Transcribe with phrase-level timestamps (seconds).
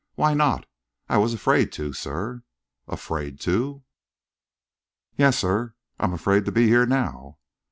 [0.15, 0.65] "Why not?"
[1.09, 2.41] "I was afraid to, sir."
[2.87, 3.83] "Afraid to?"
[5.15, 7.37] "Yes, sir; I'm afraid to be here now."